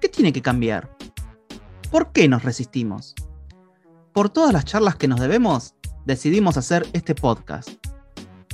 [0.00, 0.96] ¿Qué tiene que cambiar?
[1.90, 3.16] ¿Por qué nos resistimos?
[4.12, 5.74] Por todas las charlas que nos debemos,
[6.06, 7.70] decidimos hacer este podcast.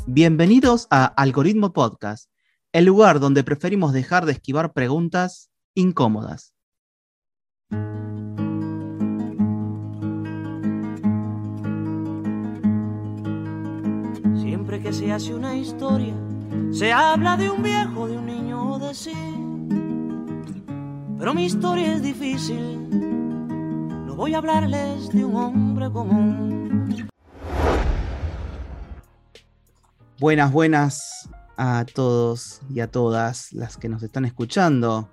[0.07, 2.31] Bienvenidos a Algoritmo Podcast,
[2.73, 6.55] el lugar donde preferimos dejar de esquivar preguntas incómodas.
[14.41, 16.15] Siempre que se hace una historia,
[16.73, 19.13] se habla de un viejo, de un niño o de sí.
[21.25, 27.09] Pero mi historia es difícil, no voy a hablarles de un hombre común.
[30.21, 35.09] Buenas, buenas a todos y a todas las que nos están escuchando.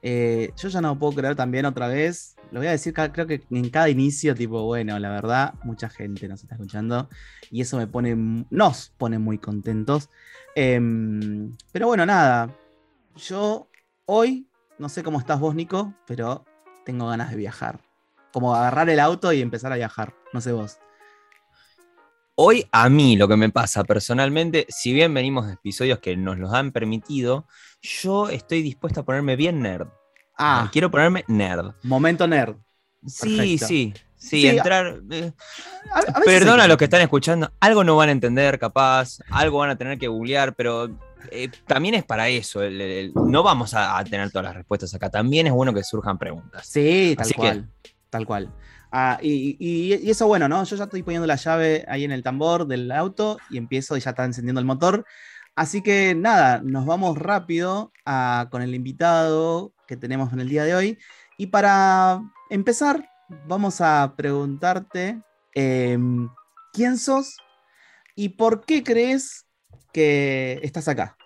[0.00, 2.36] Eh, yo ya no puedo creer también otra vez.
[2.52, 6.28] Lo voy a decir, creo que en cada inicio, tipo, bueno, la verdad, mucha gente
[6.28, 7.08] nos está escuchando
[7.50, 10.08] y eso me pone, nos pone muy contentos.
[10.54, 12.56] Em, pero bueno, nada.
[13.16, 13.68] Yo
[14.06, 14.46] hoy,
[14.82, 16.44] no sé cómo estás vos, Nico, pero
[16.84, 17.78] tengo ganas de viajar.
[18.32, 20.12] Como agarrar el auto y empezar a viajar.
[20.32, 20.78] No sé vos.
[22.34, 26.36] Hoy a mí lo que me pasa personalmente, si bien venimos de episodios que nos
[26.38, 27.46] los han permitido,
[27.80, 29.86] yo estoy dispuesto a ponerme bien nerd.
[30.36, 31.74] Ah, Quiero ponerme nerd.
[31.84, 32.56] momento nerd.
[33.06, 33.66] Sí, Perfecto.
[33.66, 33.94] sí.
[34.16, 35.00] Sí, Sí, entrar.
[35.10, 35.32] eh,
[35.92, 39.58] A- a Perdona a los que están escuchando, algo no van a entender, capaz, algo
[39.58, 40.88] van a tener que googlear, pero
[41.30, 42.62] eh, también es para eso.
[42.62, 45.10] el- el- no vamos a, a tener todas las respuestas acá.
[45.10, 46.66] También es bueno que surjan preguntas.
[46.66, 47.68] Sí, tal Así que- cual.
[48.10, 48.52] Tal cual.
[48.90, 50.62] Ah, y, y- y eso bueno, ¿no?
[50.64, 54.00] Yo ya estoy poniendo la llave ahí en el tambor del auto y empiezo y
[54.00, 55.06] ya está encendiendo el motor.
[55.56, 60.64] Así que nada, nos vamos rápido a- con el invitado que tenemos en el día
[60.64, 60.98] de hoy.
[61.38, 63.08] Y para empezar,
[63.46, 65.22] vamos a preguntarte
[65.54, 66.28] em,
[66.72, 67.36] quién sos
[68.14, 69.46] y por qué crees
[69.92, 71.16] que estás acá.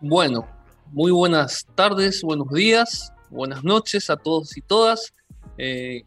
[0.00, 0.46] Bueno,
[0.92, 5.12] muy buenas tardes, buenos días, buenas noches a todos y todas.
[5.56, 6.04] Eh,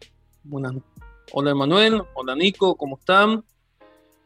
[1.33, 3.43] hola Emanuel, hola Nico, ¿cómo están?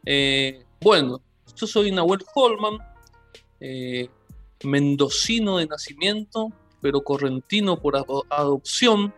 [0.04, 1.20] Eh, bueno,
[1.56, 2.78] yo soy Nahuel Holman,
[3.60, 4.08] eh,
[4.64, 9.14] mendocino de nacimiento, pero correntino por ado- adopción.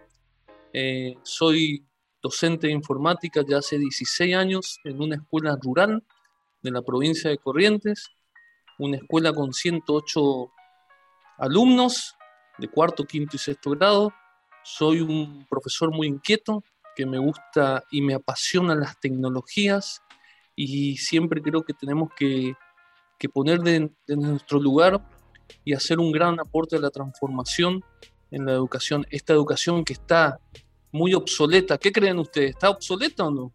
[1.23, 1.85] Soy
[2.23, 6.03] docente de informática ya hace 16 años en una escuela rural
[6.63, 8.11] de la provincia de Corrientes
[8.79, 10.53] una escuela con 108
[11.39, 12.17] alumnos
[12.59, 14.13] de cuarto, quinto y sexto grado.
[14.65, 16.63] Soy un profesor muy inquieto
[16.97, 20.03] que me gusta y me apasionan las tecnologías
[20.57, 22.55] y siempre creo que tenemos que,
[23.19, 25.01] que poner de, de nuestro lugar
[25.65, 27.85] y hacer un gran aporte a la transformación
[28.31, 30.39] en la educación, esta educación que está
[30.93, 31.79] muy obsoleta.
[31.79, 32.51] ¿Qué creen ustedes?
[32.51, 33.53] ¿Está obsoleta o no?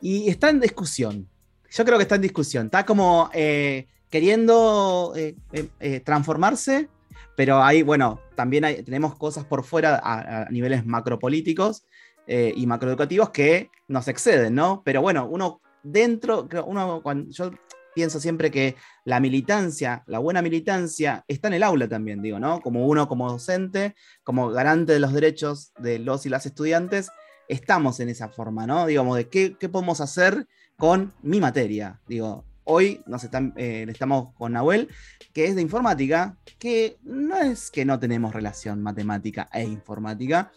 [0.00, 1.28] Y está en discusión.
[1.70, 2.66] Yo creo que está en discusión.
[2.66, 6.88] Está como eh, queriendo eh, eh, eh, transformarse,
[7.36, 11.84] pero ahí, bueno, también hay- tenemos cosas por fuera a, a niveles macropolíticos
[12.26, 14.82] eh, y macroeducativos que nos exceden, ¿no?
[14.84, 17.50] Pero bueno, uno dentro, uno, cuando, yo
[17.94, 22.60] pienso siempre que la militancia, la buena militancia, está en el aula también, digo, ¿no?
[22.60, 27.10] Como uno como docente, como garante de los derechos de los y las estudiantes,
[27.48, 28.86] estamos en esa forma, ¿no?
[28.86, 30.46] Digamos, de qué, qué podemos hacer
[30.78, 31.98] con mi materia.
[32.06, 34.88] Digo, hoy nos están, eh, estamos con Nahuel,
[35.34, 40.52] que es de informática, que no es que no tenemos relación matemática e informática.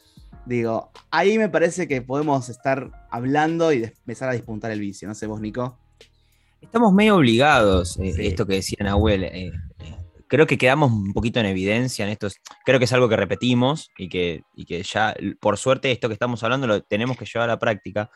[0.45, 5.07] Digo, ahí me parece que podemos estar hablando y empezar a despuntar el vicio.
[5.07, 5.79] No sé vos, Nico.
[6.61, 8.27] Estamos medio obligados, eh, Sí.
[8.27, 9.23] esto que decía Nahuel.
[9.23, 9.51] eh,
[10.27, 12.35] creo que quedamos un poquito en evidencia en estos.
[12.63, 16.13] Creo que es algo que repetimos y que, y que ya, por suerte, esto que
[16.13, 18.09] estamos hablando lo tenemos que llevar a la práctica.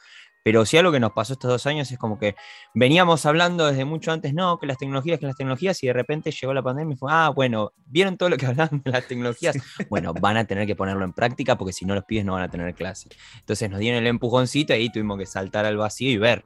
[0.45, 2.35] Pero sí algo que nos pasó estos dos años es como que
[2.75, 6.29] veníamos hablando desde mucho antes, no, que las tecnologías, que las tecnologías, y de repente
[6.29, 9.57] llegó la pandemia y fue, ah, bueno, ¿vieron todo lo que hablaban de las tecnologías?
[9.89, 12.43] Bueno, van a tener que ponerlo en práctica porque si no los pibes no van
[12.43, 13.09] a tener clase.
[13.39, 16.45] Entonces nos dieron el empujoncito y ahí tuvimos que saltar al vacío y ver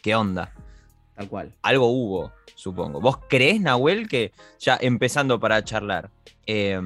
[0.00, 0.52] qué onda
[1.16, 1.52] Tal cual.
[1.62, 3.00] algo hubo, supongo.
[3.00, 4.30] ¿Vos creés, Nahuel, que
[4.60, 6.08] ya empezando para charlar,
[6.46, 6.80] eh,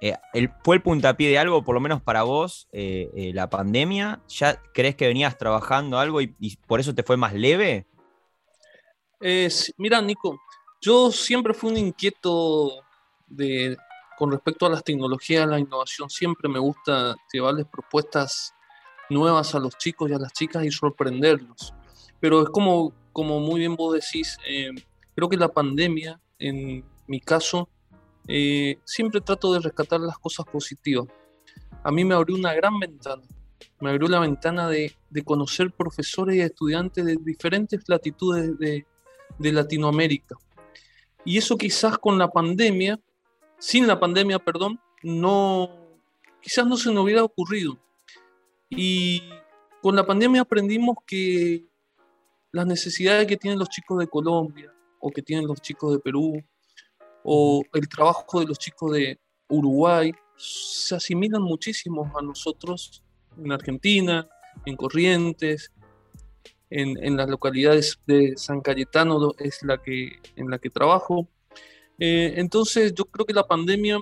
[0.00, 3.50] eh, el- fue el puntapié de algo, por lo menos para vos, eh, eh, la
[3.50, 4.20] pandemia?
[4.28, 6.34] ¿Ya crees que venías trabajando algo y,
[6.66, 7.86] por eso te fue más leve?
[9.76, 10.40] Mira, Nico,
[10.80, 12.82] yo siempre fui un inquieto
[13.26, 13.76] de
[14.16, 18.54] con respecto a las tecnologías, la innovación, siempre me gusta llevarles propuestas
[19.08, 21.72] nuevas a los chicos y a las chicas y sorprenderlos.
[22.20, 24.36] Pero es como, como muy bien vos decís,
[25.14, 27.70] creo que la pandemia, en mi caso,
[28.28, 31.06] eh, siempre trato de rescatar las cosas positivas.
[31.82, 33.22] A mí me abrió una gran ventana,
[33.80, 38.86] me abrió la ventana de, de conocer profesores y estudiantes de diferentes latitudes de,
[39.38, 40.36] de Latinoamérica.
[41.24, 42.98] Y eso quizás con la pandemia,
[43.58, 45.70] sin la pandemia, perdón, no,
[46.40, 47.78] quizás no se nos hubiera ocurrido.
[48.68, 49.22] Y
[49.82, 51.64] con la pandemia aprendimos que
[52.52, 56.42] las necesidades que tienen los chicos de Colombia o que tienen los chicos de Perú
[57.24, 59.18] o el trabajo de los chicos de
[59.48, 63.02] Uruguay se asimilan muchísimo a nosotros
[63.36, 64.26] en Argentina,
[64.64, 65.72] en Corrientes,
[66.70, 71.28] en, las localidades de San Cayetano es la que, en la que trabajo.
[71.98, 73.98] Eh, entonces yo creo que la pandemia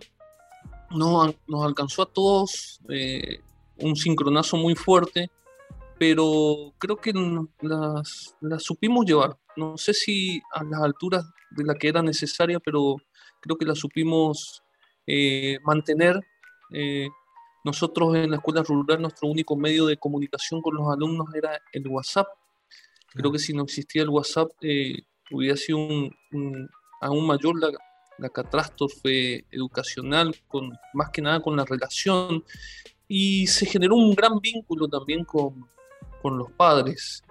[0.91, 3.41] nos, nos alcanzó a todos eh,
[3.79, 5.31] un sincronazo muy fuerte,
[5.99, 7.13] pero creo que
[7.63, 9.37] las, las, supimos llevar.
[9.57, 12.97] No sé si a las alturas de la que era necesaria, pero
[13.41, 14.63] creo que las supimos
[15.07, 16.21] eh, mantener.
[17.65, 21.87] nosotros en la escuela rural, nuestro único medio de comunicación con los alumnos era el
[21.89, 22.29] WhatsApp.
[23.15, 24.99] Creo que si no existía el WhatsApp, eh,
[25.31, 26.15] hubiera sido un,
[27.01, 27.71] aún mayor la,
[28.19, 32.45] la, catástrofe educacional, con, más que nada con la relación.
[33.07, 35.67] Y se generó un gran vínculo también con,
[36.21, 37.23] con los padres.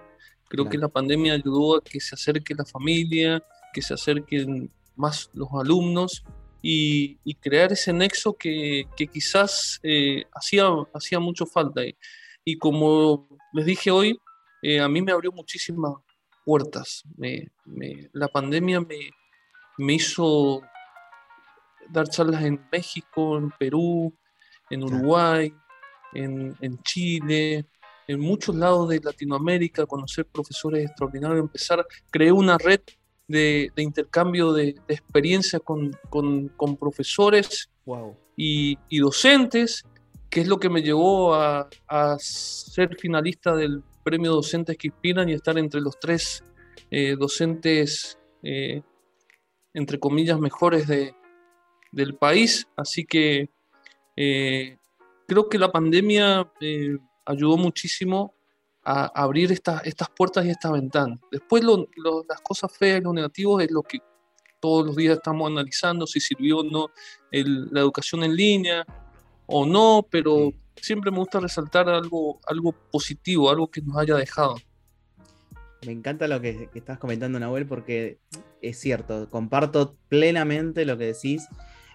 [0.49, 3.43] Creo que la pandemia ayudó a que se acerque la familia,
[3.73, 6.23] que se acerquen más los alumnos
[6.61, 11.85] y, y crear ese nexo que, que quizás eh, hacía, hacía mucho falta.
[11.85, 11.95] Y,
[12.43, 14.17] y como les dije hoy,
[14.61, 15.93] eh, a mí me abrió muchísimas
[16.45, 17.03] puertas.
[18.13, 18.79] la pandemia
[19.77, 20.61] me, hizo
[21.89, 24.13] dar charlas en México, en Perú,
[24.69, 25.53] en Uruguay,
[26.13, 27.65] en, Chile,
[28.07, 32.81] en muchos lados de Latinoamérica, conocer profesores extraordinarios, empezar, creé una red
[33.27, 37.69] de, intercambio de, experiencias con, profesores
[38.35, 39.85] y, docentes,
[40.29, 45.27] que es lo que me llevó a, a ser finalista del premio Docentes que Inspiran
[45.27, 46.41] y estar entre los tres
[46.89, 48.81] eh, docentes, eh,
[49.73, 51.13] entre comillas, mejores de,
[51.91, 52.69] del país.
[52.77, 53.49] Así que
[54.15, 54.77] eh,
[55.27, 56.49] creo que la pandemia
[57.25, 58.33] ayudó muchísimo
[58.89, 61.19] a abrir estas, estas puertas y estas ventanas.
[61.29, 63.99] Después las cosas feas y lo negativo es lo que
[64.61, 66.89] todos los días estamos analizando, si sirvió o no
[67.31, 68.85] la educación en línea
[69.45, 74.55] o no, pero siempre me gusta resaltar algo, algo positivo, algo que nos haya dejado.
[75.85, 78.19] Me encanta lo que, estás comentando, Nahuel, porque
[78.61, 81.45] es cierto, comparto plenamente lo que decís,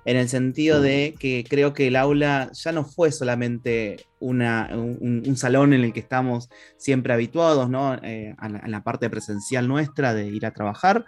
[0.04, 5.36] en el sentido de que creo que el aula ya no fue solamente una, un,
[5.36, 7.94] salón en el que estamos siempre habituados, ¿no?
[8.02, 11.04] Eh, a, la, parte presencial nuestra de ir a trabajar,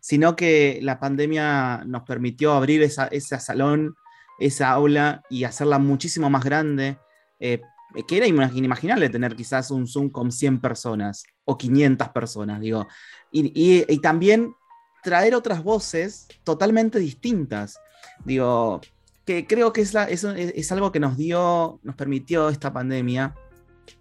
[0.00, 3.94] sino que la pandemia nos permitió abrir esa, ese salón,
[4.38, 6.98] esa aula y hacerla muchísimo más grande,
[7.38, 7.60] eh,
[8.08, 12.86] que era inimaginable tener quizás un Zoom con 100 personas o 500 personas, digo.
[13.30, 14.54] Y, también
[15.02, 17.78] traer otras voces totalmente distintas.
[18.24, 18.80] Digo,
[19.24, 23.34] que creo que es, es, algo que nos dio, nos permitió esta pandemia,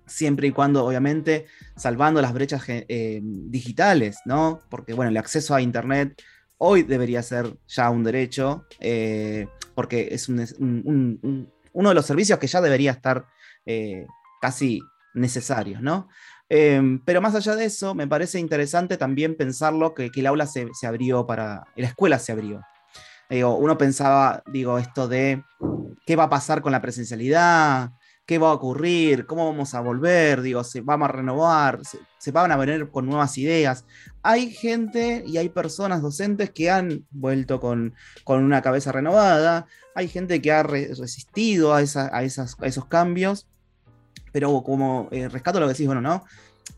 [0.05, 1.45] siempre y cuando, obviamente,
[1.75, 4.61] salvando las brechas eh, digitales, ¿no?
[4.69, 6.21] Porque, bueno, el acceso a Internet
[6.57, 12.47] hoy debería ser ya un derecho, eh, porque es un, uno de los servicios que
[12.47, 13.25] ya debería estar
[13.65, 14.05] eh,
[14.41, 14.81] casi
[15.13, 16.07] necesarios, ¿no?
[16.49, 20.67] Em, pero más allá de eso, me parece interesante también pensarlo que, el aula se,
[20.85, 22.61] abrió para, la escuela se abrió.
[23.29, 25.43] Uno pensaba, digo, esto de
[26.05, 27.91] qué va a pasar con la presencialidad,
[28.25, 31.81] qué va a ocurrir, cómo vamos a volver, digo, se vamos a renovar,
[32.17, 33.85] se, van a venir con nuevas ideas.
[34.21, 37.93] Hay gente y hay personas docentes que han vuelto con,
[38.25, 39.65] una cabeza renovada,
[39.95, 43.47] hay gente que ha resistido a, a, esos cambios,
[44.31, 46.23] pero como eh, rescato lo que decís, bueno, ¿no?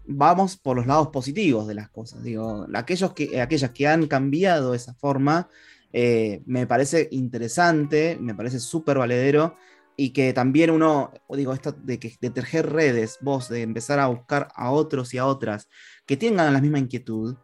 [0.07, 4.73] Vamos por los lados positivos de las cosas, digo, aquellos que, aquellas que han cambiado
[4.73, 5.47] esa forma,
[5.93, 9.55] eh, me parece interesante, me parece súper valedero
[9.97, 14.07] y que también uno, digo, esto de, que, de tejer redes, vos, de empezar a
[14.07, 15.69] buscar a otros y a otras
[16.05, 17.35] que tengan la misma inquietud.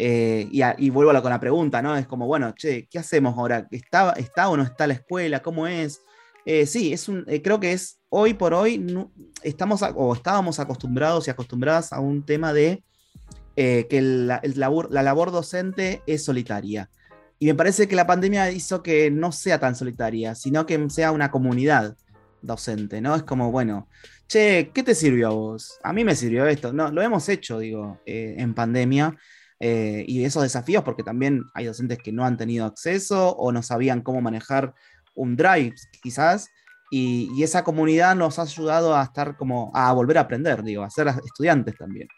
[0.00, 1.96] Eh, y, vuelvo a con la pregunta, ¿no?
[1.96, 3.66] Es como, bueno, che, ¿qué hacemos ahora?
[3.70, 5.42] ¿Está, está o no está la escuela?
[5.42, 6.00] ¿Cómo es?
[6.46, 8.86] Eh, sí, es un, eh, creo que es hoy por hoy,
[9.42, 12.82] estamos o estábamos acostumbrados y acostumbradas a un tema de
[13.56, 16.88] que la, labor, la labor docente es solitaria.
[17.38, 21.12] Y me parece que la pandemia hizo que no sea tan solitaria, sino que sea
[21.12, 21.96] una comunidad
[22.42, 23.14] docente, ¿no?
[23.14, 23.88] Es como, bueno,
[24.26, 25.78] che, ¿qué te sirvió a vos?
[25.82, 26.72] A mí me sirvió esto.
[26.72, 29.16] No, lo hemos hecho, digo, eh, en pandemia.
[29.60, 33.62] Eh, y esos desafíos, porque también hay docentes que no han tenido acceso o no
[33.62, 34.74] sabían cómo manejar
[35.14, 36.48] un drive, quizás.
[36.90, 40.82] Y, y esa comunidad nos ha ayudado a estar como, a volver a aprender, digo,
[40.82, 42.08] a ser estudiantes también.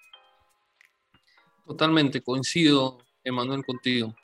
[1.67, 4.15] Totalmente, coincido, Emanuel, contigo.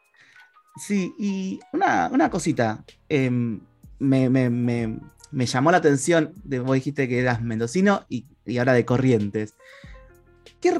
[0.76, 2.84] Sí, y una, cosita.
[3.08, 3.60] Em,
[3.98, 8.26] me, llamó la atención, de, vos dijiste que eras mendocino y,
[8.58, 9.54] ahora de Corrientes.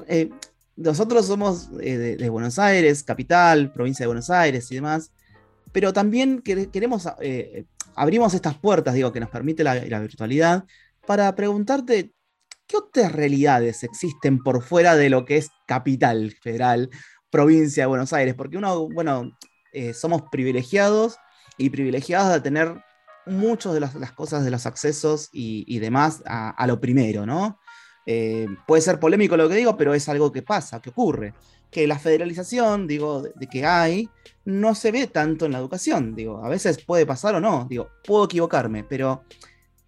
[0.09, 0.31] Eh,
[0.77, 5.13] nosotros somos eh, de, Buenos Aires, capital, provincia de Buenos Aires y demás,
[5.73, 10.65] pero también queremos, eh, abrimos estas puertas, digo, que nos permite la, la virtualidad,
[11.07, 12.13] para preguntarte
[12.67, 16.91] ¿qué otras realidades existen por fuera de lo que es capital federal,
[17.31, 18.35] provincia de Buenos Aires?
[18.35, 19.33] Porque uno, bueno,
[19.73, 21.17] eh, somos privilegiados
[21.59, 22.83] y privilegiados de tener
[23.27, 27.59] muchas de las, cosas de los accesos y, demás a, lo primero, ¿no?
[28.07, 31.35] Eh, puede ser polémico lo que digo, pero es algo que pasa, que ocurre.
[31.71, 34.09] Que la federalización, digo, de, que hay,
[34.45, 36.15] no se ve tanto en la educación.
[36.15, 39.25] Digo, a veces puede pasar o no, digo, puedo equivocarme, pero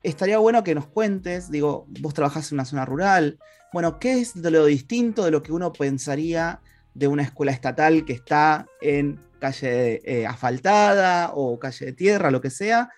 [0.02, 3.38] estaría bueno que nos cuentes, digo, vos trabajás en una zona rural,
[3.72, 6.60] bueno, ¿qué es lo distinto de lo que uno pensaría
[6.94, 12.40] de una escuela estatal que está en calle eh, asfaltada o calle de tierra, lo
[12.40, 12.90] que sea,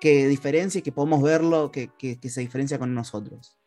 [0.00, 1.90] que diferencia y que podemos verlo, que,
[2.28, 3.58] se diferencia con nosotros?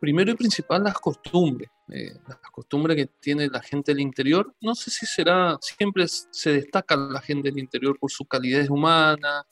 [0.00, 1.70] Primero y principal, las costumbres.
[1.88, 4.54] Eh, las costumbres que tiene la gente del interior.
[4.60, 9.46] No sé si será, siempre se destaca la gente del interior por su calidez humana,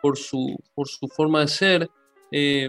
[0.00, 1.90] por su, por su forma de ser,
[2.30, 2.68] eh,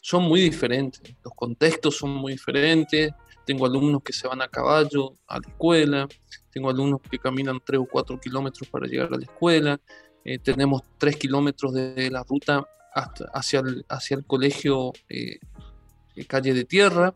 [0.00, 1.16] son muy diferentes.
[1.24, 3.10] Los contextos son muy diferentes.
[3.46, 6.08] Tengo alumnos que se van a caballo a la escuela,
[6.50, 9.80] tengo alumnos que caminan 3 o 4 kilómetros para llegar a la escuela,
[10.24, 12.66] eh, tenemos 3 kilómetros de la ruta
[13.32, 15.38] hacia, el, hacia el colegio eh,
[16.26, 17.14] calle de tierra.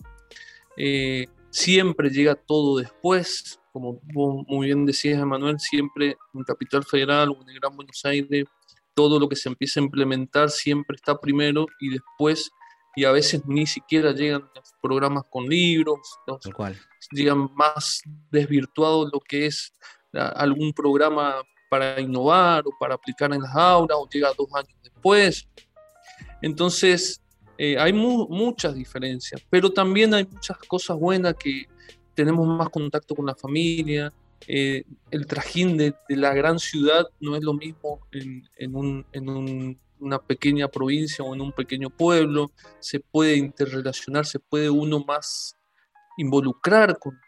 [1.50, 7.42] siempre llega todo después, como vos muy bien decías, Emanuel, siempre en Capital Federal o
[7.42, 8.46] en el Gran Buenos Aires
[8.94, 12.50] todo lo que se empieza a implementar siempre está primero y después,
[12.96, 14.48] y a veces ni siquiera llegan
[14.82, 16.00] programas con libros,
[17.10, 19.72] llegan más desvirtuado lo que es
[20.12, 21.36] algún programa
[21.70, 25.48] para innovar o para aplicar en las aulas, o llega dos años después.
[26.42, 27.22] Entonces,
[27.56, 31.66] eh, hay muchas diferencias, pero también hay muchas cosas buenas que
[32.14, 34.12] tenemos más contacto con la familia,
[34.46, 41.24] eh, el trajín de, la gran ciudad no es lo mismo en, una pequeña provincia
[41.24, 45.56] o en un pequeño pueblo, se puede interrelacionar, se puede uno más
[46.16, 47.18] involucrar con,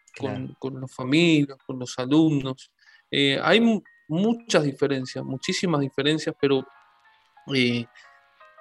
[0.60, 2.70] los familias, con los alumnos.
[3.10, 6.66] Eh, hay muchas diferencias, muchísimas diferencias, pero
[7.54, 7.86] eh,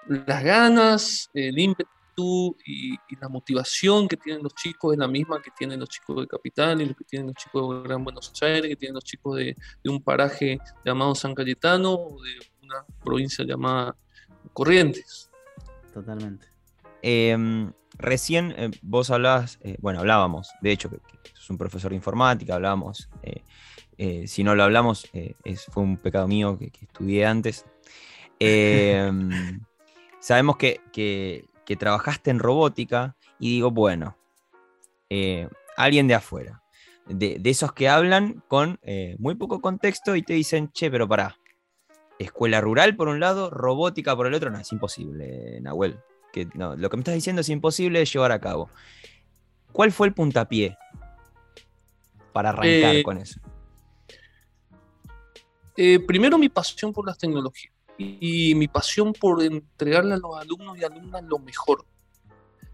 [0.07, 1.91] las ganas, el ímpetu,
[2.65, 6.27] y, la motivación que tienen los chicos es la misma que tienen los chicos de
[6.27, 9.37] Capital y lo que tienen los chicos de Gran Buenos Aires, que tienen los chicos
[9.37, 13.95] de, un paraje llamado San Cayetano o de una provincia llamada
[14.53, 15.29] Corrientes.
[15.93, 16.47] Totalmente.
[17.01, 20.97] Em, recién eh, vos hablabas, eh, bueno, hablábamos, de hecho, que,
[21.33, 25.07] es un profesor de informática, hablábamos, eh, si no lo hablamos,
[25.43, 27.65] es, fue un pecado mío que, estudié antes.
[28.39, 29.61] Em,
[30.19, 34.17] sabemos que, que trabajaste en robótica y digo, bueno,
[35.77, 36.63] alguien de afuera,
[37.05, 38.79] de, esos que hablan con
[39.19, 41.37] muy poco contexto y te dicen, che, pero pará,
[42.23, 45.99] escuela rural por un lado, robótica por el otro, no, es imposible, Nahuel.
[46.31, 48.69] Que, no, lo que me estás diciendo es imposible de llevar a cabo.
[49.71, 50.77] ¿Cuál fue el puntapié
[52.33, 53.39] para arrancar eh, con eso?
[56.05, 60.83] primero mi pasión por las tecnologías y, mi pasión por entregarle a los alumnos y
[60.83, 61.85] alumnas lo mejor.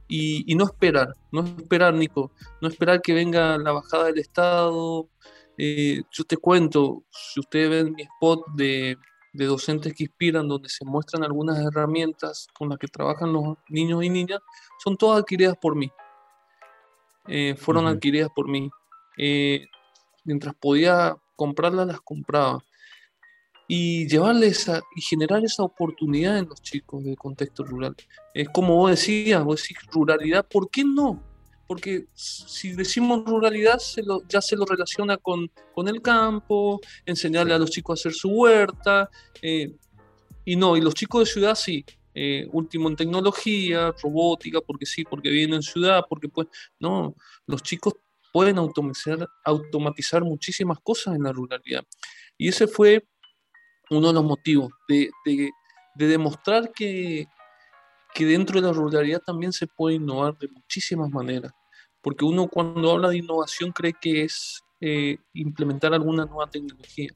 [0.08, 5.10] Y, no esperar, no esperar, Nico, no esperar que venga la bajada del Estado.
[5.58, 8.98] Eh, yo te cuento, si ustedes ven mi spot de,
[9.38, 14.03] de, docentes que inspiran, donde se muestran algunas herramientas con las que trabajan los niños
[14.03, 14.39] y niñas,
[14.84, 15.91] son todas adquiridas por mí.
[17.27, 18.70] Eh, fueron adquiridas por mí.
[19.17, 19.65] Eh,
[20.24, 22.63] mientras podía comprarlas, las compraba
[23.67, 27.96] y llevarles y generar esa oportunidad en los chicos del contexto rural.
[28.34, 31.22] Es como vos decías, vos decís ruralidad, ¿por qué no?
[31.67, 33.77] Porque si decimos ruralidad,
[34.29, 38.29] ya se lo relaciona con, con el campo, enseñarle a los chicos a hacer su
[38.29, 39.09] huerta,
[39.41, 39.75] eh,
[40.45, 41.83] y no, y los chicos de ciudad sí,
[42.15, 46.47] eh, último en tecnología, robótica, porque sí, porque viven en ciudad, porque pues,
[46.79, 47.13] no,
[47.45, 47.95] los chicos
[48.31, 51.83] pueden automatizar, automatizar muchísimas cosas en la ruralidad.
[52.38, 53.05] Y ese fue
[53.89, 55.51] uno de los motivos, de, de-
[55.95, 57.25] de demostrar que,
[58.13, 61.51] que dentro de la ruralidad también se puede innovar de muchísimas maneras.
[62.07, 67.11] Porque uno cuando habla de innovación cree que es eh, implementar alguna nueva tecnología.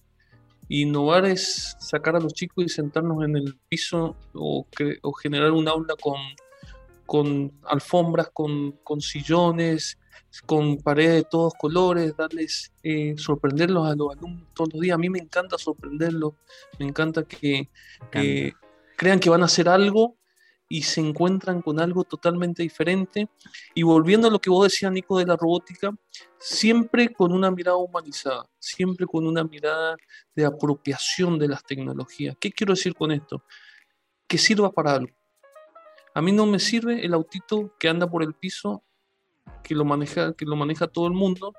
[0.67, 4.67] Innovar es sacar a los chicos y sentarnos en el piso o,
[5.21, 6.17] generar un aula con,
[7.05, 9.97] con alfombras, con, con sillones,
[10.45, 14.95] con paredes de todos colores, darles, eh, sorprenderlos a los alumnos todos los días.
[14.95, 16.33] A mí me encanta sorprenderlos,
[16.79, 17.69] me encanta que,
[18.11, 18.51] que
[18.97, 20.17] crean que van a hacer algo
[20.71, 23.27] y se encuentran con algo totalmente diferente.
[23.75, 25.93] Y volviendo a lo que vos decías, Nico, de la robótica,
[26.39, 29.97] siempre con una mirada humanizada, siempre con una mirada
[30.33, 32.37] de apropiación de las tecnologías.
[32.39, 33.43] ¿Qué quiero decir con esto?
[34.27, 35.13] Que sirva para algo.
[36.13, 38.81] A mí no me sirve el autito que anda por el piso,
[39.63, 41.53] que lo maneja, que lo maneja todo el mundo,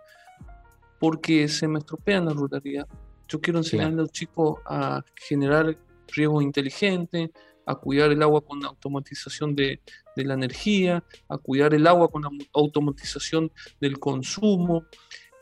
[0.99, 2.89] porque se me estropea en la ruralidad.
[3.29, 5.77] Yo quiero enseñarle a los chicos a generar
[6.09, 7.31] riego inteligente,
[7.67, 9.81] a cuidar el agua con la automatización de,
[10.17, 13.51] de la energía, a cuidar el agua con la automatización
[13.81, 14.85] del consumo,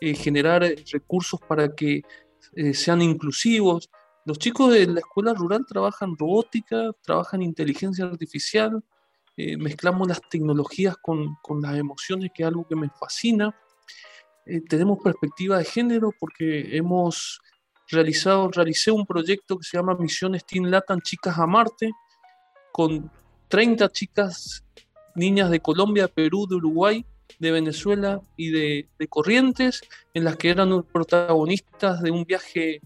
[0.01, 2.03] eh, generar eh, recursos para que
[2.57, 3.91] eh, sean inclusivos.
[4.25, 8.83] Los chicos de la escuela rural trabajan robótica, trabajan inteligencia artificial,
[9.37, 13.57] mezclamos las tecnologías con, con las emociones, que es algo que me fascina.
[14.69, 17.41] Tenemos perspectiva de género porque hemos
[17.89, 21.91] realizado, realicé un proyecto que se llama Misiones Teen Latam Chicas a Marte,
[22.73, 23.11] con
[23.49, 24.65] 30 chicas,
[25.15, 27.05] niñas de Colombia, Perú, de Uruguay,
[27.39, 29.81] de Venezuela y de, de Corrientes,
[30.15, 32.81] en las que eran protagonistas de un viaje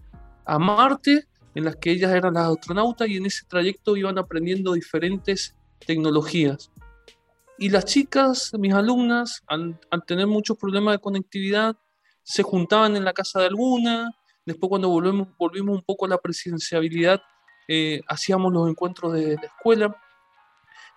[0.45, 1.25] a Marte,
[1.55, 6.71] en las que ellas eran las astronautas y en ese trayecto iban aprendiendo diferentes tecnologías.
[7.57, 11.75] Y las chicas, mis alumnas, al, tener muchos problemas de conectividad,
[12.23, 14.11] se juntaban en la casa de alguna,
[14.45, 17.21] después cuando volvemos, volvimos un poco a la presenciabilidad,
[17.67, 19.95] eh, hacíamos los encuentros de la escuela,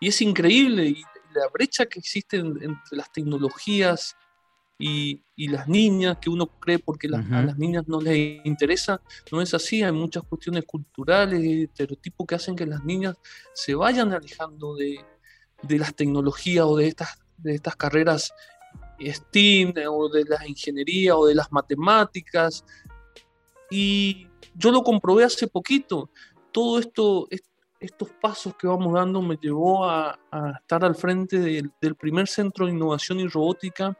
[0.00, 1.02] y es increíble, y
[1.34, 4.16] la brecha que existe en- entre las tecnologías
[4.78, 7.46] y, y las niñas, que uno cree porque las- a Ujú.
[7.46, 9.00] las niñas no les interesa,
[9.32, 13.16] no es así, hay muchas cuestiones culturales, estereotipos que hacen que las niñas
[13.54, 15.04] se vayan alejando de,
[15.62, 18.32] de las tecnologías o de estas, de estas carreras
[19.00, 22.64] STEAM o de la ingeniería o de las matemáticas.
[23.70, 26.10] Y yo lo comprobé hace poquito.
[26.58, 27.46] Todo esto, est-
[27.78, 32.26] estos pasos que vamos dando me llevó a, a estar al frente del, del primer
[32.26, 33.96] centro de innovación y robótica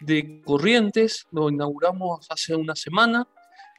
[0.00, 1.24] de Corrientes.
[1.30, 3.24] Lo inauguramos hace una semana,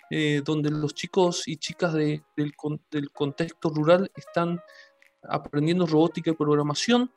[0.10, 2.54] eh, donde los chicos y chicas de- del,
[2.90, 4.62] del contexto rural están
[5.24, 7.12] aprendiendo robótica y programación.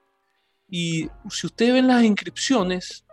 [0.68, 3.04] Y si ustedes ven las inscripciones,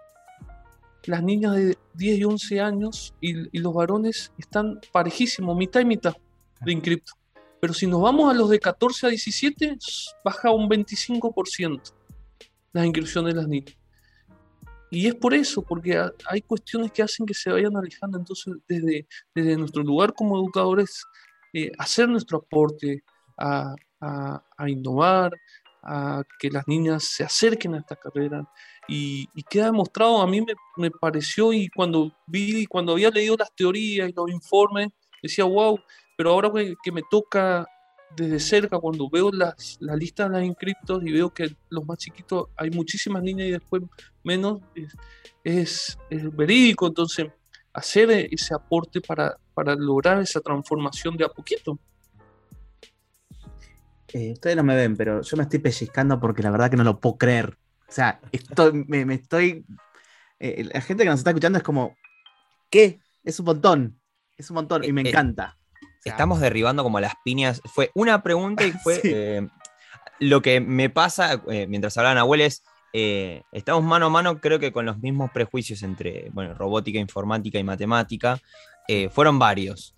[1.06, 5.86] las niñas de 10 y 11 años y, y los varones están parejísimos, mitad y
[5.86, 6.16] mitad
[6.62, 7.14] de inscriptos.
[7.64, 11.94] Pero si nos vamos a los de 14 a 17, s- baja un 25%
[12.74, 13.78] las inscripciones de las niñas.
[14.92, 18.18] Y es por eso, porque ha- hay cuestiones que hacen que se vayan alejando.
[18.18, 21.06] Entonces, desde, desde nuestro lugar como educadores,
[21.54, 23.02] eh, hacer nuestro aporte
[23.38, 25.32] a, a- a innovar,
[25.84, 28.46] a que las niñas se acerquen a esta carrera.
[28.90, 33.38] Y, y queda demostrado, a mí me, me pareció, y cuando vi, cuando había leído
[33.40, 34.90] las teorías y los informes,
[35.22, 35.80] decía, wow,
[36.18, 37.68] pero ahora que, que me toca
[38.16, 41.98] desde cerca, cuando veo las, la lista de los inscriptos y veo que los más
[41.98, 43.82] chiquitos hay muchísimas niñas y después
[44.24, 44.96] menos, es,
[45.44, 46.88] es, es verídico.
[46.88, 47.28] Entonces,
[47.74, 51.80] hacer ese aporte para, para lograr esa transformación de a poquito.
[54.14, 56.84] Eh, ustedes no me ven, pero yo me estoy pellizcando porque la verdad que no
[56.84, 57.58] lo puedo creer.
[57.88, 59.66] O sea, estoy, me, me estoy.
[60.40, 61.96] eh, la gente que nos está escuchando es como,
[62.70, 63.00] ¿qué?
[63.24, 64.00] Es un montón.
[64.38, 65.58] Es un montón y me eh, encanta.
[66.06, 67.62] Estamos derribando como las piñas.
[67.66, 69.12] Fue una pregunta y fue Sí.
[69.14, 69.48] eh,
[70.20, 72.64] lo que me pasa eh, mientras hablaban abuelos.
[72.94, 77.58] eh, estamos mano a mano, creo que con los mismos prejuicios entre bueno, robótica, informática
[77.60, 78.40] y matemática.
[78.88, 79.96] Eh, fueron varios.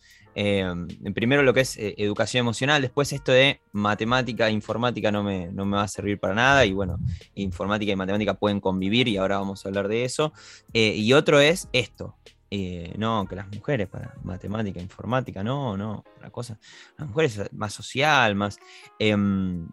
[1.13, 5.77] Primero lo que es educación emocional, después esto de matemática, informática no me, no me
[5.77, 6.99] va a servir para nada y bueno,
[7.35, 10.33] informática y matemática pueden convivir y ahora vamos a hablar de eso.
[10.73, 12.17] Y otro es esto,
[12.51, 16.57] eh, no, que las mujeres para matemática, informática, no, no, la cosa,
[16.97, 18.59] las mujeres es más social, más
[18.99, 19.67] em,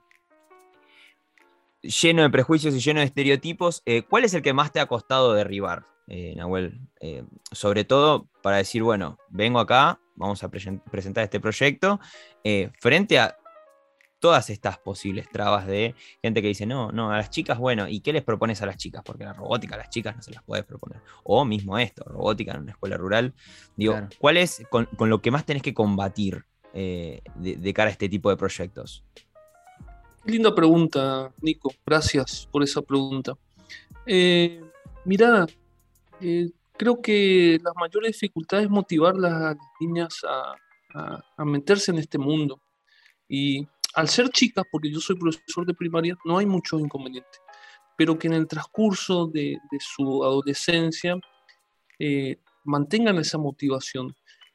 [1.82, 3.82] lleno de prejuicios y lleno de estereotipos.
[3.86, 6.80] Eh, ¿Cuál es el que más te ha costado derribar, eh, Nahuel?
[7.50, 11.98] Sobre todo para decir, bueno, vengo acá, vamos a presen- presentar este proyecto,
[12.78, 13.36] frente a
[14.22, 17.98] todas estas posibles trabas de gente que dice, no, no, a las chicas, bueno, ¿y
[18.00, 19.02] qué les propones a las chicas?
[19.04, 21.00] Porque la robótica a las chicas no se las puedes proponer.
[21.24, 23.34] O mismo esto, robótica en una escuela rural.
[23.76, 24.08] Digo, Claro.
[24.20, 27.92] ¿cuál es con, con lo que más tenés que combatir eh, de, de cara a
[27.92, 29.04] este tipo de proyectos?
[30.24, 31.72] Linda pregunta, Nico.
[31.84, 33.36] Gracias por esa pregunta.
[34.06, 34.60] Eh,
[35.04, 35.46] mira,
[36.20, 40.54] eh, creo que la mayor dificultad es motivar a las niñas a,
[40.98, 42.60] a- a meterse en este mundo.
[43.28, 47.40] Y al ser chicas, porque yo soy profesor de primaria, no hay muchos inconvenientes.
[47.96, 51.16] Pero que en el transcurso de, su adolescencia
[51.98, 54.14] eh, mantengan esa motivación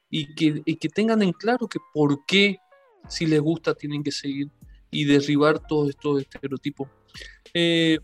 [0.10, 2.58] y que, tengan en claro que por qué,
[3.08, 4.50] si les gusta, tienen que seguir
[4.89, 6.89] y derribar todos estos estereotipos.
[7.54, 8.00] Eh,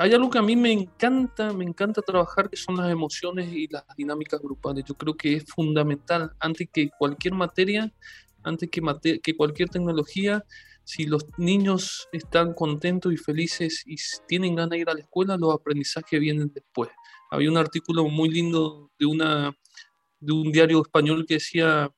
[0.00, 3.66] hay algo que a mí me encanta, me encanta trabajar, que son las emociones y
[3.66, 4.84] las dinámicas grupales.
[4.84, 7.92] Yo creo que es fundamental, antes que cualquier materia,
[8.44, 10.44] antes que cualquier tecnología,
[10.88, 13.96] si los niños están contentos y felices y
[14.26, 16.88] tienen ganas de ir a la escuela, los aprendizajes vienen después.
[17.30, 19.54] Había un artículo muy lindo de, una,
[20.18, 21.90] de un diario español que decía,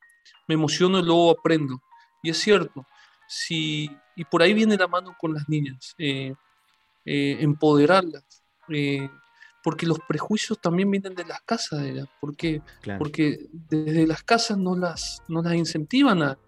[0.48, 1.81] me emociono y luego aprendo.
[2.20, 2.85] Y es cierto,
[3.29, 6.35] si, y por ahí viene la mano con las niñas, eh,
[7.05, 8.24] eh, empoderarlas,
[8.70, 9.09] eh,
[9.62, 12.61] porque los prejuicios también vienen de las casas de ellas, ¿por qué?
[12.81, 12.98] Claro.
[12.98, 16.38] Porque desde las casas no las, no las incentivan a,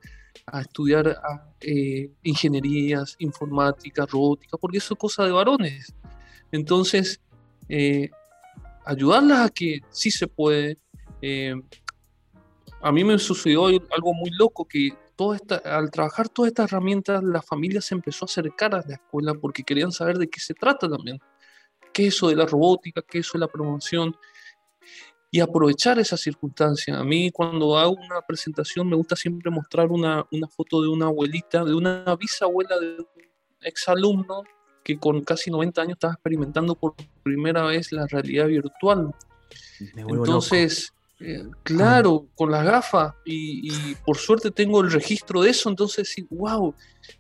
[0.47, 1.17] a estudiar
[1.61, 5.95] eh, ingenierías, informática, robótica, porque eso es cosa de varones.
[6.51, 7.21] Entonces,
[7.69, 8.11] eh,
[8.85, 10.79] ayudarlas a que sí se puede.
[11.21, 11.55] eh,
[12.85, 17.23] a mí me sucedió algo muy loco que toda esta, al trabajar todas estas herramientas,
[17.23, 20.55] la familia se empezó a acercar a la escuela porque querían saber de qué se
[20.55, 21.21] trata también.
[21.93, 23.03] ¿Qué es eso de la robótica?
[23.03, 24.17] ¿Qué es eso de la programación?
[25.33, 26.99] Y aprovechar esa circunstancia.
[26.99, 31.07] A mí cuando hago una presentación me gusta siempre mostrar una, una foto de una
[31.07, 33.07] abuelita, de una bisabuela de un
[33.63, 34.43] exalumno
[34.85, 39.15] que con casi 90 años estaba experimentando por primera vez la realidad virtual.
[39.97, 45.71] Entonces, eh, claro, con las gafas y, y por suerte tengo el registro de eso,
[45.71, 46.75] entonces sí, wow,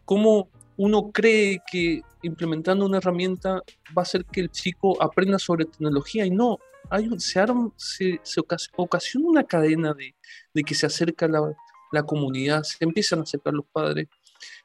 [0.04, 3.62] cómo uno cree que implementando una herramienta
[3.96, 6.58] va a hacer que el chico aprenda sobre tecnología y no,
[6.92, 10.14] hay un- se, arma- se, se ocas- ocasiona una cadena de,
[10.54, 11.40] de que se acerca la,
[11.90, 14.08] la comunidad, se empiezan a acercar los padres,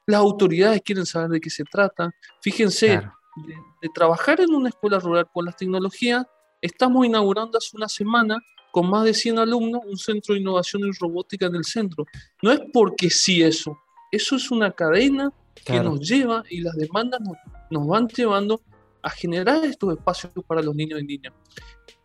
[0.06, 2.10] las autoridades quieren saber de qué se trata,
[2.42, 3.12] fíjense, Claro.
[3.46, 6.24] de, de trabajar en una escuela rural con las tecnologías,
[6.60, 8.38] estamos inaugurando hace una semana
[8.72, 12.04] con más de 100 alumnos un centro de innovación en robótica en el centro.
[12.42, 13.78] No es porque sí eso,
[14.12, 15.32] eso es una cadena
[15.64, 17.36] que nos lleva y las demandas nos,
[17.70, 18.60] nos van llevando
[19.02, 21.32] a generar estos espacios para los niños y niñas.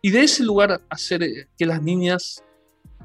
[0.04, 2.44] Y de ese lugar hacer eh, que las niñas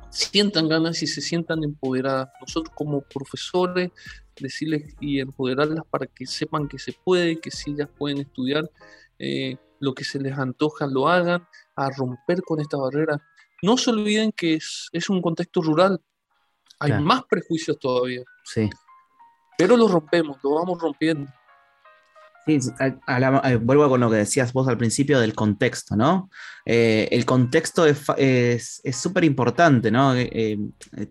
[0.10, 2.28] sientan ganas y se sientan empoderadas.
[2.42, 3.92] Nosotros como profesores,
[4.38, 8.70] decirles y empoderarlas para que sepan que se puede, que sí ellas pueden estudiar,
[9.18, 13.26] eh, lo que se les antoja lo hagan, a romper con esta barrera.
[13.62, 16.02] No se olviden que es, es un contexto rural,
[16.80, 17.06] hay Claro.
[17.06, 18.70] más prejuicios todavía, Sí.
[19.58, 21.32] pero lo rompemos, lo vamos rompiendo.
[22.56, 26.30] Eh, vuelvo con lo que decías vos al principio del contexto, ¿no?
[26.66, 30.16] Eh, el contexto es súper importante, ¿no?
[30.16, 30.58] Eh,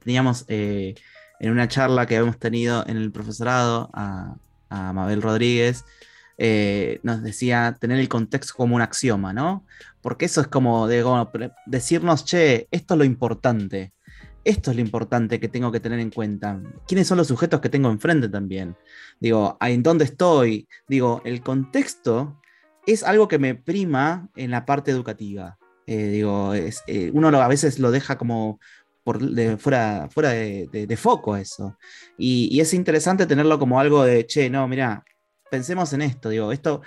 [0.04, 4.36] teníamos en una charla que habíamos tenido en el profesorado a,
[4.70, 5.84] Mabel Rodríguez,
[7.02, 9.64] nos decía tener el contexto como un axioma, ¿no?
[10.02, 10.86] Porque eso es como,
[11.66, 13.92] decirnos, che, esto es lo importante.
[14.48, 16.58] Esto es lo importante que tengo que tener en cuenta.
[16.86, 18.74] ¿Quiénes son los sujetos que tengo enfrente también?
[19.20, 20.66] Digo, ¿en dónde estoy?
[20.88, 22.40] Digo, el contexto
[22.86, 25.58] es algo que me prima en la parte educativa.
[25.86, 28.58] Eh, digo, es, eh, uno lo- a veces lo deja como
[29.58, 31.76] fuera, fuera de, foco eso.
[32.16, 35.04] Y, y es interesante tenerlo como algo de, che, no, mira,
[35.50, 36.30] pensemos en esto.
[36.30, 36.80] Digo, esto,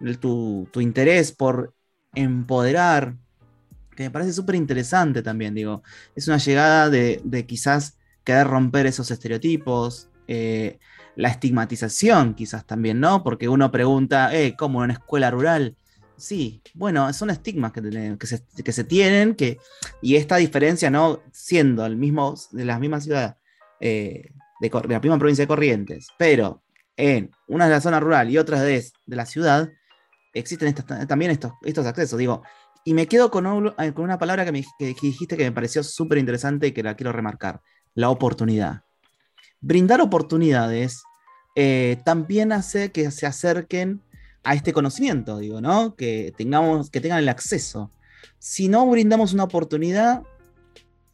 [0.00, 1.74] el- tu, tu interés por
[2.14, 3.16] empoderar,
[3.96, 5.82] que me parece súper interesante también, digo,
[6.14, 10.08] es una llegada de, de quizás querer romper esos estereotipos.
[10.28, 10.78] eh,
[11.14, 13.22] la estigmatización quizás también, ¿no?
[13.22, 15.76] Porque uno pregunta, eh, ¿cómo en una escuela rural?
[16.16, 17.82] Sí, bueno, son estigmas que,
[18.18, 19.58] que, se, que se tienen, que,
[20.00, 21.20] y esta diferencia, ¿no?
[21.32, 23.36] Siendo el mismo, de la misma ciudad,
[23.80, 26.62] eh, de, de la misma provincia de Corrientes, pero
[26.96, 29.68] en una de la zona rural y otra de, de la ciudad,
[30.32, 32.42] existen estas- también estos, estos accesos, digo,
[32.84, 35.52] y me quedo con, un- eh, con una palabra que, me, que dijiste que me
[35.52, 37.60] pareció súper interesante y que la quiero remarcar,
[37.94, 38.82] la oportunidad
[39.64, 41.04] brindar oportunidades
[41.54, 44.02] eh, también hace que se acerquen
[44.42, 45.94] a este conocimiento, digo, ¿no?
[45.94, 47.90] Que tengamos, que tengan el acceso.
[48.40, 50.22] Si no brindamos una oportunidad,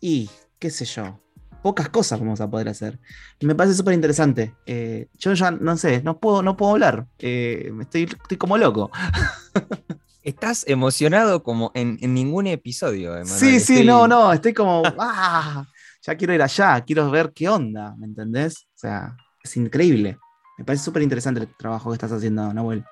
[0.00, 1.20] y qué sé yo,
[1.62, 2.98] pocas cosas vamos a poder hacer.
[3.40, 4.54] Me parece súper interesante.
[4.64, 7.07] Eh, yo ya no sé, no puedo, no puedo hablar.
[7.18, 8.90] Eh, estoy, estoy como loco.
[10.29, 13.29] Estás emocionado como en, en ningún episodio, Emanuel.
[13.41, 14.83] Sí, sí, Estoy- no, no, estoy como.
[14.99, 15.67] ¡Ah!
[16.03, 18.67] ya quiero ir allá, quiero ver qué onda, ¿me entendés?
[18.75, 20.19] O sea, es increíble.
[20.59, 22.85] Me parece súper interesante el trabajo que estás haciendo, Nahuel.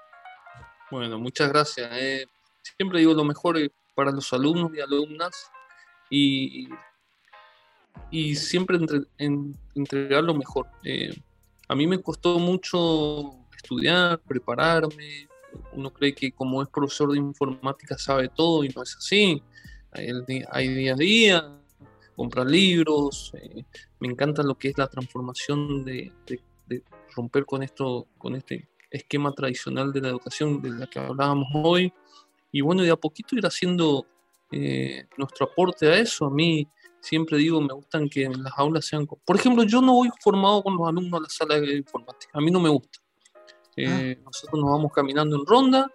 [0.91, 1.89] Bueno, muchas gracias.
[1.93, 2.27] eh.
[2.77, 5.51] siempre digo lo mejor eh, para los alumnos y alumnas
[6.11, 6.69] y,
[8.11, 10.67] y siempre entre- en- entregar lo mejor.
[10.85, 11.15] Eh,
[11.69, 15.29] a mí me costó mucho estudiar, prepararme.
[15.73, 19.43] Uno cree que como es profesor de informática sabe todo y no es así.
[19.93, 20.11] Hay,
[20.51, 21.59] hay día a día,
[22.15, 23.33] comprar libros.
[23.35, 23.65] eh,
[24.01, 26.83] me encanta lo que es la transformación de, de- de
[27.15, 31.93] romper con esto, con este esquema tradicional de la educación de la que hablábamos hoy.
[32.53, 34.07] Y bueno, de a poquito ir haciendo
[34.51, 36.27] eh, nuestro aporte a eso.
[36.27, 36.67] A mí
[37.01, 39.07] siempre digo, me gustan que en las aulas sean...
[39.07, 42.33] Por ejemplo, yo no voy formado con los alumnos a la sala de informática.
[42.35, 42.99] A mí no me gusta.
[43.77, 45.91] Eh, Nosotros nos vamos caminando en ronda,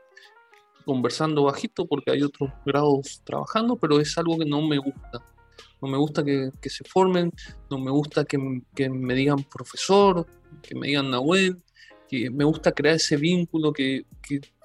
[0.86, 5.24] conversando bajito porque hay otros grados trabajando, pero es algo que no me gusta.
[5.82, 7.32] No me gusta que, se formen,
[7.70, 10.28] no me gusta que, me digan profesor,
[10.62, 11.58] que me digan Nahuel,
[12.08, 14.06] que me gusta crear ese vínculo que-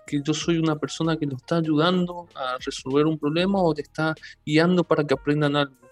[0.07, 3.83] que yo soy una persona que lo está ayudando a resolver un problema o te
[3.83, 5.86] está guiando para que aprendan algo.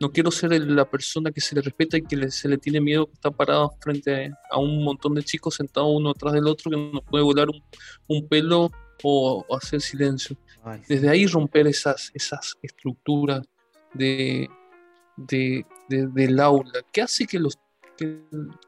[0.00, 2.80] No quiero ser la persona que se le respeta y que le- se le tiene
[2.80, 6.46] miedo que está parado frente a, a un montón de chicos sentados uno atrás del
[6.48, 7.62] otro que no puede volar un,
[8.08, 8.70] un pelo
[9.04, 10.94] o, o hacer silencio Ay, sí.
[10.94, 13.42] desde ahí romper esas, esas estructuras
[13.94, 14.48] de,
[15.16, 17.58] de- de- del aula, que hace que los,
[17.96, 18.22] que,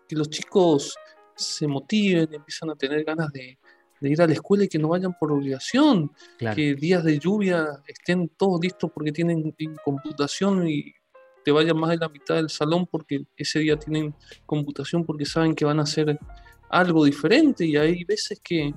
[0.09, 0.95] que los chicos
[1.37, 3.59] se motiven, empiezan a tener ganas de,
[4.01, 6.57] de ir a la escuela y que no vayan por obligación, claro.
[6.57, 10.93] que días de lluvia estén todos listos porque tienen en computación y
[11.45, 14.15] te vayan más de la mitad del salón porque ese día tienen
[14.47, 16.19] computación porque saben que van a hacer
[16.71, 18.75] algo diferente y hay veces que,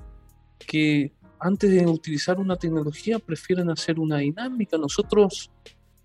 [0.58, 4.76] que antes de utilizar una tecnología prefieren hacer una dinámica.
[4.76, 5.50] Nosotros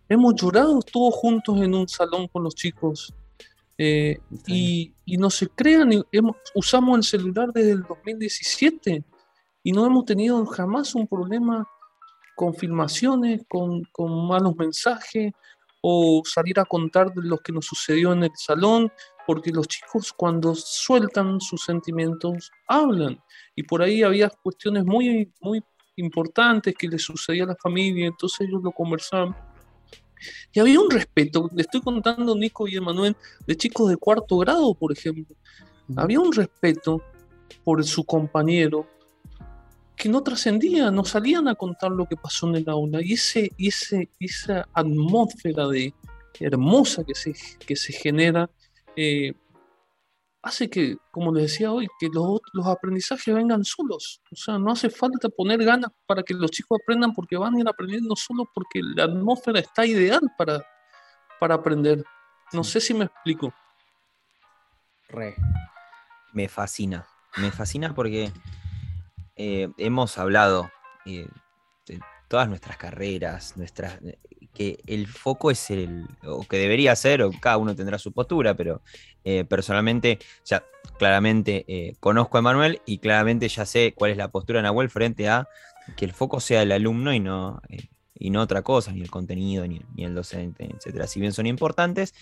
[0.07, 3.13] hemos llorado todos juntos en un salón con los chicos
[3.77, 9.03] eh, y, y no se crean, hemos- usamos el celular desde el 2017
[9.63, 11.67] y no hemos tenido jamás un problema
[12.35, 15.31] con filmaciones, con, con malos mensajes
[15.81, 18.91] o salir a contar de lo que nos sucedió en el salón,
[19.27, 23.21] porque los chicos cuando sueltan sus sentimientos hablan
[23.55, 25.61] y por ahí había cuestiones muy, muy
[25.95, 29.35] importantes que les sucedía a la familia, entonces ellos lo conversaban.
[30.51, 34.73] Y había un respeto, le estoy contando Nico y Emanuel, de chicos de cuarto grado,
[34.73, 35.35] por ejemplo.
[35.95, 37.01] Había un respeto
[37.63, 38.87] por su compañero
[39.95, 43.01] que no trascendía, no salían a contar lo que pasó en el aula.
[43.01, 45.93] Y, ese, ese, esa atmósfera de
[46.39, 47.33] hermosa que se,
[47.65, 48.49] que se genera
[48.95, 49.33] eh,
[50.43, 54.21] hace que, como les decía hoy, que los, los aprendizajes vengan solos.
[54.29, 57.59] O sea, no hace falta poner ganas para que los chicos aprendan porque van a
[57.61, 60.61] ir aprendiendo solos porque la atmósfera está ideal para,
[61.39, 62.03] para aprender.
[62.51, 63.53] No sé si me explico.
[65.07, 65.35] Re.
[66.33, 67.07] Me fascina.
[67.37, 68.31] Me fascina porque
[69.37, 70.69] eh, hemos hablado
[71.05, 71.27] eh,
[71.87, 74.19] de todas nuestras carreras, nuestras, eh,
[74.53, 78.55] que el foco es el, o que debería ser, o cada uno tendrá su postura,
[78.55, 78.81] pero
[79.23, 80.63] eh, personalmente, ya
[80.97, 84.89] claramente eh, conozco a Emanuel y claramente ya sé cuál es la postura de Nahuel
[84.89, 85.47] frente a
[85.95, 89.11] que el foco sea el alumno y no, eh, y no otra cosa, ni el
[89.11, 91.07] contenido, ni, ni el docente, etcétera.
[91.07, 92.13] Si bien son importantes,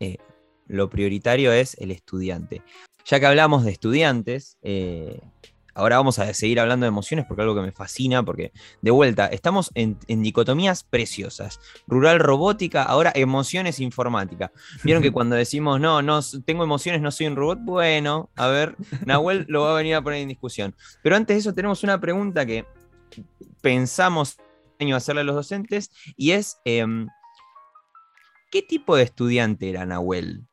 [0.00, 0.18] eh,
[0.66, 2.62] lo prioritario es el estudiante.
[3.04, 4.58] Ya que hablamos de estudiantes,
[5.74, 8.52] ahora vamos a seguir hablando de emociones porque algo que me fascina, porque
[8.82, 11.60] de vuelta, estamos en, en dicotomías preciosas.
[11.86, 14.52] Rural robótica, ahora emociones informática.
[14.82, 18.76] Vieron que cuando decimos, no, no, tengo emociones, no soy un robot, bueno, a ver,
[19.04, 20.74] Nahuel lo va a venir a poner en discusión.
[21.02, 22.64] Pero antes de eso tenemos una pregunta que
[23.60, 24.36] pensamos
[24.80, 27.08] año hacerle a los docentes y es, em,
[28.50, 30.46] ¿qué tipo de estudiante era Nahuel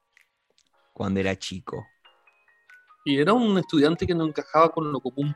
[0.94, 1.86] cuando era chico?
[3.06, 5.34] Y era un estudiante que no encajaba con lo común,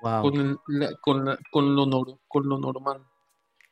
[0.00, 0.22] Wow.
[0.22, 3.02] con, el- la- con, la- con lo, nor- con lo normal.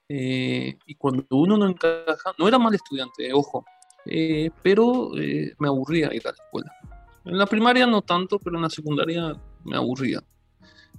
[0.09, 3.65] Eh, y cuando uno no encaja, no era mal estudiante, eh, ojo,
[4.05, 6.73] eh, pero eh, me aburría ir a la escuela.
[7.25, 10.21] En la primaria no tanto, pero en la secundaria me aburría.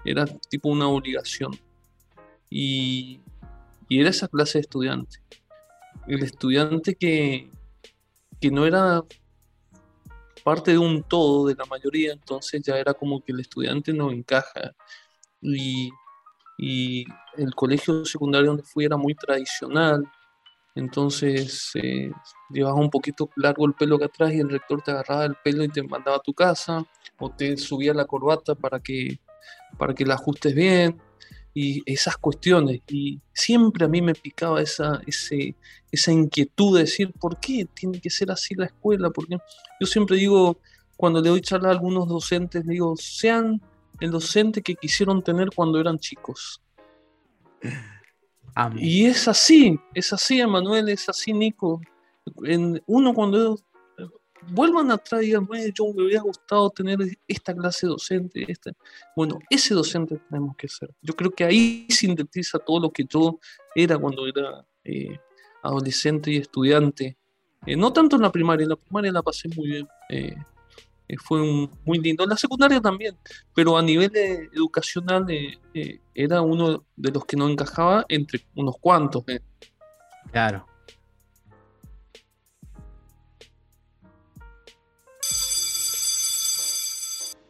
[0.06, 1.52] Era tipo una obligación.
[2.50, 3.20] Y,
[3.90, 5.20] y era esa clase de estudiante.
[6.08, 7.50] El estudiante que,
[8.40, 9.04] que no era
[10.48, 14.12] parte de un todo de la mayoría, entonces ya era como que el estudiante no
[14.12, 14.74] encaja.
[15.42, 15.92] Y,
[16.58, 17.04] y
[17.36, 20.10] el colegio secundario donde fui era muy tradicional,
[20.74, 22.12] entonces eh,
[22.50, 25.68] un poquito largo el pelo acá atrás y el rector te agarraba el pelo y
[25.68, 26.82] te mandaba a tu casa,
[27.20, 29.20] o te subía la corbata para que,
[29.78, 30.98] para que la ajustes bien.
[31.60, 32.82] Y esas cuestiones.
[32.88, 35.56] Y siempre a mí me picaba esa, ese,
[35.92, 39.10] esa inquietud de decir, ¿por qué tiene que ser así la escuela?
[39.10, 39.40] Porque
[39.80, 40.60] yo siempre digo,
[40.96, 43.60] cuando le doy charla a algunos docentes, le digo, sean
[44.00, 46.62] el docente que quisieron tener cuando eran chicos.
[48.76, 51.82] Y es así, es así, Emanuel, es así, Nico.
[52.44, 53.60] En, uno cuando
[54.50, 58.46] vuelvan atrás y digan, yo me hubiera gustado tener esta clase docente.
[58.48, 58.72] Esta.
[59.16, 60.90] Bueno, ese docente tenemos que ser.
[61.02, 63.40] Yo creo que ahí sintetiza todo lo que yo
[63.76, 65.20] era cuando era eh,
[65.64, 67.18] adolescente y estudiante.
[67.66, 69.88] Eh, no tanto en la primaria, en la primaria la pasé muy bien.
[70.10, 70.36] Eh,
[71.24, 71.42] fue
[71.86, 72.24] muy lindo.
[72.24, 73.16] En la secundaria también,
[73.54, 74.12] pero a nivel
[74.54, 75.26] educacional
[76.14, 79.24] era uno de los que no encajaba entre unos cuantos.
[80.32, 80.66] Claro.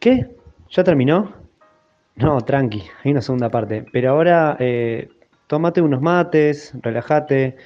[0.00, 0.28] ¿Qué?
[0.70, 1.32] ¿Ya terminó?
[2.14, 3.84] No, tranqui, hay una segunda parte.
[3.92, 5.08] Pero ahora eh,
[5.48, 7.56] tómate unos mates, relájate,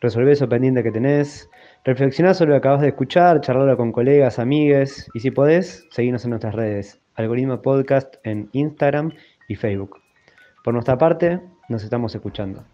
[0.00, 1.48] resolvé eso pendiente que tenés,
[1.84, 6.24] reflexioná sobre lo que acabas de escuchar, charlarlo con colegas, amigues y si podés, seguirnos
[6.24, 9.12] en nuestras redes, Algoritmo Podcast en Instagram
[9.48, 10.00] y Facebook.
[10.64, 12.64] Por nuestra parte, nos estamos escuchando.